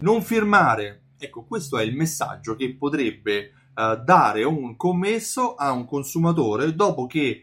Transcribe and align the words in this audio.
Non 0.00 0.22
firmare. 0.22 1.02
Ecco, 1.18 1.44
questo 1.44 1.76
è 1.78 1.82
il 1.82 1.96
messaggio 1.96 2.54
che 2.54 2.76
potrebbe 2.76 3.50
uh, 3.74 4.02
dare 4.04 4.44
un 4.44 4.76
commesso 4.76 5.56
a 5.56 5.72
un 5.72 5.86
consumatore 5.86 6.72
dopo 6.74 7.06
che 7.06 7.42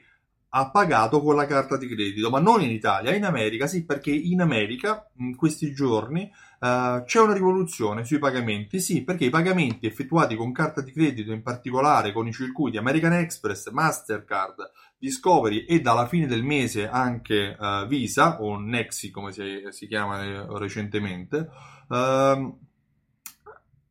ha 0.58 0.72
pagato 0.72 1.22
con 1.22 1.36
la 1.36 1.45
carta 1.45 1.76
di 1.76 1.86
credito, 1.86 2.30
ma 2.30 2.39
non 2.39 2.61
in 2.61 2.70
Italia, 2.70 3.14
in 3.14 3.26
America 3.26 3.67
sì, 3.67 3.83
perché 3.83 4.11
in 4.11 4.39
America 4.39 5.06
in 5.17 5.36
questi 5.36 5.73
giorni 5.73 6.31
uh, 6.61 7.03
c'è 7.03 7.20
una 7.20 7.33
rivoluzione 7.33 8.06
sui 8.06 8.20
pagamenti, 8.20 8.80
sì, 8.80 9.03
perché 9.03 9.26
i 9.26 9.30
pagamenti 9.30 9.86
effettuati 9.86 10.38
con 10.38 10.53
carta 10.53 10.80
di 10.80 10.94
credito, 10.94 11.33
in 11.33 11.42
particolare 11.42 12.14
con 12.14 12.26
i 12.26 12.31
circuiti 12.31 12.78
American 12.78 13.11
Express, 13.11 13.70
Mastercard, 13.70 14.72
Discovery 14.98 15.66
e 15.66 15.81
dalla 15.81 16.08
fine 16.08 16.26
del 16.26 16.44
mese 16.44 16.88
anche 16.88 17.58
uh, 17.59 17.86
Visa 17.86 18.42
o 18.42 18.58
Nexi 18.58 19.11
come 19.11 19.33
si, 19.33 19.61
si 19.72 19.88
chiama 19.88 20.23
eh, 20.23 20.45
recentemente, 20.58 21.50
uh, 21.88 22.59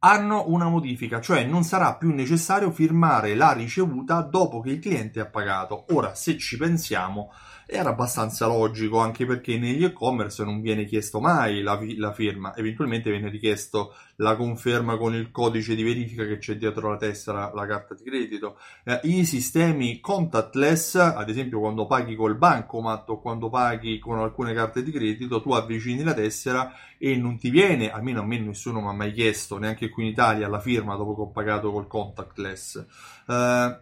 hanno 0.05 0.45
una 0.49 0.69
modifica, 0.69 1.21
cioè 1.21 1.45
non 1.45 1.65
sarà 1.65 1.97
più 1.97 2.13
necessario 2.13 2.71
firmare 2.71 3.35
la 3.35 3.53
ricevuta 3.53 4.21
dopo 4.21 4.61
che 4.61 4.71
il 4.71 4.79
cliente 4.79 5.21
ha 5.21 5.27
pagato. 5.27 5.87
Ora, 5.93 6.15
se 6.15 6.37
ci 6.37 6.59
pensiamo, 6.59 7.33
era 7.67 7.91
abbastanza 7.91 8.47
logico, 8.47 8.99
anche 8.99 9.27
perché 9.27 9.59
negli 9.59 9.85
e-commerce 9.85 10.45
non 10.45 10.61
viene 10.61 10.85
chiesto 10.85 11.21
mai 11.21 11.63
la, 11.63 11.79
la, 11.97 12.13
firma, 12.13 12.55
eventualmente 12.57 13.11
viene 13.11 13.29
richiesto 13.29 13.95
la 14.17 14.37
conferma 14.37 14.97
con 14.97 15.15
il 15.15 15.31
codice 15.31 15.75
di 15.75 15.83
verifica 15.83 16.25
che 16.27 16.39
c'è 16.39 16.57
dietro 16.57 16.91
la 16.91 16.97
tessera, 16.97 17.53
la 17.55 17.67
carta 17.67 17.95
di 17.95 18.05
credito. 18.05 18.59
Eh, 18.85 19.01
I 19.05 19.25
sistemi 19.25 20.01
contactless, 20.01 20.95
ad 20.97 21.29
esempio 21.29 21.61
quando 21.61 21.87
paghi 21.87 22.15
col 22.15 22.37
bancomat 22.37 23.09
o 23.11 23.21
quando 23.21 23.49
paghi 23.49 23.99
con 23.99 24.19
alcune 24.19 24.53
carte 24.53 24.83
di 24.83 24.93
credito, 24.93 25.41
tu 25.41 25.53
avvicini 25.53 26.03
la 26.03 26.15
tessera 26.15 26.73
e 26.99 27.17
non 27.17 27.39
ti 27.39 27.51
viene, 27.51 27.91
almeno 27.91 28.21
a 28.21 28.25
me 28.25 28.39
nessuno 28.39 28.81
mi 28.81 28.89
ha 28.89 28.93
mai 28.93 29.13
chiesto, 29.13 29.59
neanche 29.59 29.89
qui 29.89 30.05
in 30.05 30.11
Italia, 30.11 30.49
la 30.49 30.61
firma 30.61 30.97
dopo 30.97 31.15
che 31.15 31.21
ho 31.23 31.31
pagato 31.31 31.73
col 31.73 31.87
contactless. 31.87 32.87
Eh, 33.27 33.79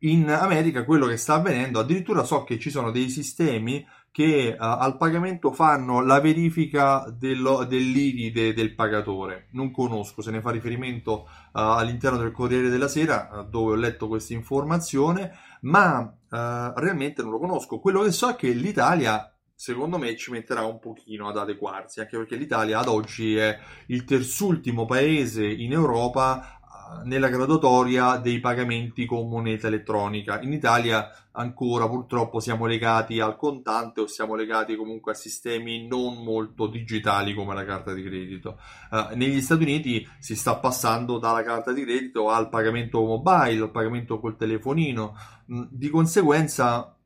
in 0.00 0.28
America 0.30 0.84
quello 0.84 1.06
che 1.06 1.16
sta 1.16 1.34
avvenendo, 1.34 1.78
addirittura 1.78 2.24
so 2.24 2.44
che 2.44 2.58
ci 2.58 2.70
sono 2.70 2.90
dei 2.90 3.08
sistemi 3.08 3.84
che 4.16 4.56
uh, 4.58 4.62
al 4.62 4.96
pagamento 4.96 5.52
fanno 5.52 6.00
la 6.00 6.20
verifica 6.20 7.04
dello, 7.10 7.64
dell'IVI 7.64 8.30
de, 8.30 8.54
del 8.54 8.74
pagatore. 8.74 9.48
Non 9.50 9.70
conosco, 9.70 10.22
se 10.22 10.30
ne 10.30 10.40
fa 10.40 10.50
riferimento 10.50 11.28
uh, 11.28 11.28
all'interno 11.52 12.16
del 12.16 12.32
Corriere 12.32 12.70
della 12.70 12.88
Sera, 12.88 13.28
uh, 13.30 13.46
dove 13.46 13.72
ho 13.72 13.76
letto 13.76 14.08
questa 14.08 14.32
informazione, 14.32 15.32
ma 15.60 16.14
realmente 16.28 17.22
non 17.22 17.30
lo 17.30 17.38
conosco. 17.38 17.78
Quello 17.78 18.02
che 18.02 18.10
so 18.10 18.28
è 18.28 18.36
che 18.36 18.50
l'Italia 18.50 19.32
secondo 19.54 19.96
me 19.96 20.14
ci 20.16 20.30
metterà 20.30 20.64
un 20.64 20.78
pochino 20.78 21.28
ad 21.28 21.38
adeguarsi, 21.38 22.00
anche 22.00 22.16
perché 22.16 22.36
l'Italia 22.36 22.78
ad 22.78 22.88
oggi 22.88 23.36
è 23.36 23.58
il 23.86 24.04
terzultimo 24.04 24.84
paese 24.84 25.46
in 25.46 25.72
Europa 25.72 26.60
nella 27.04 27.28
graduatoria 27.28 28.16
dei 28.16 28.40
pagamenti 28.40 29.04
con 29.06 29.28
moneta 29.28 29.66
elettronica. 29.66 30.40
In 30.40 30.52
Italia 30.52 31.10
ancora 31.32 31.88
purtroppo 31.88 32.40
siamo 32.40 32.66
legati 32.66 33.20
al 33.20 33.36
contante 33.36 34.00
o 34.00 34.06
siamo 34.06 34.34
legati 34.34 34.74
comunque 34.74 35.12
a 35.12 35.14
sistemi 35.14 35.86
non 35.86 36.22
molto 36.22 36.66
digitali 36.66 37.34
come 37.34 37.54
la 37.54 37.64
carta 37.64 37.92
di 37.92 38.02
credito. 38.02 38.58
Uh, 38.90 39.14
negli 39.14 39.40
Stati 39.40 39.62
Uniti 39.62 40.06
si 40.18 40.34
sta 40.34 40.56
passando 40.56 41.18
dalla 41.18 41.42
carta 41.42 41.72
di 41.72 41.82
credito 41.82 42.30
al 42.30 42.48
pagamento 42.48 43.02
mobile, 43.02 43.62
al 43.62 43.70
pagamento 43.70 44.18
col 44.18 44.36
telefonino. 44.36 45.14
Mm, 45.52 45.62
di 45.70 45.88
conseguenza 45.88 46.96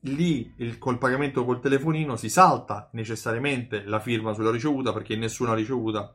lì 0.00 0.52
il, 0.58 0.78
col 0.78 0.98
pagamento 0.98 1.44
col 1.44 1.60
telefonino 1.60 2.16
si 2.16 2.28
salta 2.28 2.88
necessariamente 2.92 3.82
la 3.84 3.98
firma 3.98 4.32
sulla 4.32 4.50
ricevuta 4.50 4.92
perché 4.92 5.16
nessuna 5.16 5.54
ricevuta 5.54 6.14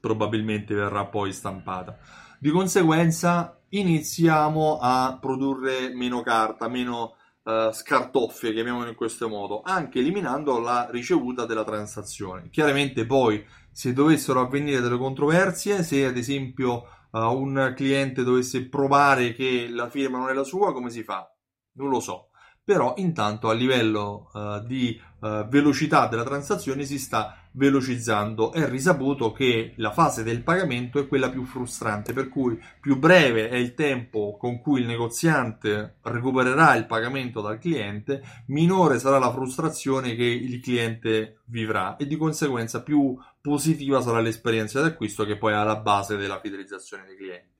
probabilmente 0.00 0.74
verrà 0.74 1.06
poi 1.06 1.32
stampata. 1.32 1.98
Di 2.38 2.50
conseguenza 2.50 3.58
iniziamo 3.70 4.78
a 4.80 5.16
produrre 5.20 5.94
meno 5.94 6.22
carta, 6.22 6.68
meno 6.68 7.16
uh, 7.42 7.70
scartoffie, 7.72 8.52
chiamiamolo 8.52 8.88
in 8.88 8.94
questo 8.94 9.28
modo, 9.28 9.62
anche 9.62 10.00
eliminando 10.00 10.58
la 10.58 10.88
ricevuta 10.90 11.46
della 11.46 11.64
transazione. 11.64 12.50
Chiaramente 12.50 13.06
poi 13.06 13.44
se 13.70 13.92
dovessero 13.92 14.40
avvenire 14.40 14.80
delle 14.80 14.98
controversie, 14.98 15.82
se 15.82 16.04
ad 16.04 16.16
esempio 16.16 16.84
uh, 17.10 17.18
un 17.18 17.72
cliente 17.74 18.22
dovesse 18.22 18.68
provare 18.68 19.32
che 19.32 19.68
la 19.70 19.88
firma 19.88 20.18
non 20.18 20.28
è 20.28 20.34
la 20.34 20.44
sua, 20.44 20.72
come 20.72 20.90
si 20.90 21.02
fa? 21.02 21.28
Non 21.76 21.88
lo 21.88 22.00
so 22.00 22.28
però 22.64 22.94
intanto 22.96 23.50
a 23.50 23.52
livello 23.52 24.30
uh, 24.32 24.64
di 24.64 24.98
uh, 25.20 25.46
velocità 25.48 26.06
della 26.06 26.24
transazione 26.24 26.84
si 26.84 26.98
sta 26.98 27.36
velocizzando. 27.52 28.52
È 28.52 28.68
risaputo 28.68 29.32
che 29.32 29.74
la 29.76 29.92
fase 29.92 30.22
del 30.22 30.42
pagamento 30.42 30.98
è 30.98 31.06
quella 31.06 31.28
più 31.28 31.44
frustrante, 31.44 32.12
per 32.12 32.28
cui 32.28 32.58
più 32.80 32.98
breve 32.98 33.50
è 33.50 33.56
il 33.56 33.74
tempo 33.74 34.36
con 34.38 34.60
cui 34.60 34.80
il 34.80 34.86
negoziante 34.86 35.96
recupererà 36.02 36.74
il 36.74 36.86
pagamento 36.86 37.42
dal 37.42 37.58
cliente, 37.58 38.22
minore 38.46 38.98
sarà 38.98 39.18
la 39.18 39.32
frustrazione 39.32 40.14
che 40.14 40.24
il 40.24 40.60
cliente 40.60 41.40
vivrà 41.46 41.96
e 41.96 42.06
di 42.06 42.16
conseguenza 42.16 42.82
più 42.82 43.16
positiva 43.40 44.00
sarà 44.00 44.20
l'esperienza 44.20 44.80
d'acquisto 44.80 45.24
che 45.24 45.36
poi 45.36 45.52
è 45.52 45.56
alla 45.56 45.76
base 45.76 46.16
della 46.16 46.40
fidelizzazione 46.40 47.04
dei 47.04 47.16
clienti. 47.16 47.53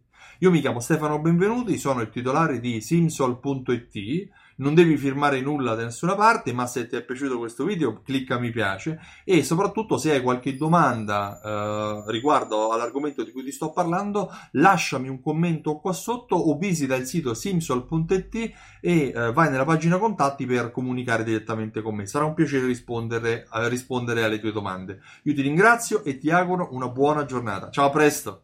Io 0.45 0.51
mi 0.51 0.61
chiamo 0.61 0.79
Stefano 0.79 1.21
Benvenuti, 1.21 1.79
sono 1.79 2.03
il 2.03 2.11
titolare 2.11 2.61
di 2.61 2.83
simsol.it 2.83 4.29
non 4.57 4.75
devi 4.75 4.99
firmare 4.99 5.41
nulla 5.41 5.75
da 5.75 5.85
nessuna 5.85 6.15
parte, 6.15 6.53
ma 6.53 6.67
se 6.67 6.87
ti 6.87 6.97
è 6.97 7.03
piaciuto 7.03 7.39
questo 7.39 7.65
video 7.65 8.03
clicca 8.03 8.39
mi 8.39 8.51
piace 8.51 9.01
e 9.25 9.43
soprattutto 9.43 9.97
se 9.97 10.13
hai 10.13 10.23
qualche 10.23 10.55
domanda 10.55 11.41
eh, 11.43 12.13
riguardo 12.13 12.73
all'argomento 12.73 13.25
di 13.25 13.33
cui 13.33 13.43
ti 13.43 13.51
sto 13.51 13.73
parlando, 13.73 14.31
lasciami 14.53 15.09
un 15.09 15.23
commento 15.23 15.79
qua 15.79 15.95
sotto 15.95 16.37
o 16.37 16.59
visita 16.59 16.95
il 16.95 17.07
sito 17.07 17.33
simsol.it 17.33 18.35
e 18.35 18.53
eh, 18.83 19.33
vai 19.33 19.51
nella 19.51 19.65
pagina 19.65 19.97
contatti 19.97 20.45
per 20.45 20.71
comunicare 20.71 21.25
direttamente 21.25 21.81
con 21.81 21.95
me. 21.95 22.05
Sarà 22.05 22.27
un 22.27 22.35
piacere 22.35 22.67
rispondere, 22.67 23.49
eh, 23.51 23.69
rispondere 23.71 24.23
alle 24.23 24.39
tue 24.39 24.53
domande. 24.53 25.01
Io 25.23 25.33
ti 25.33 25.41
ringrazio 25.41 26.05
e 26.05 26.19
ti 26.19 26.31
auguro 26.31 26.69
una 26.73 26.89
buona 26.89 27.25
giornata. 27.25 27.71
Ciao, 27.71 27.87
a 27.87 27.91
presto! 27.91 28.44